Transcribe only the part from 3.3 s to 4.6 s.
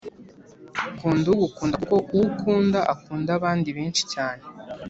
abandi benshi cyane